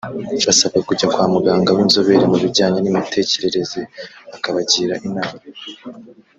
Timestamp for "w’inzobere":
1.75-2.23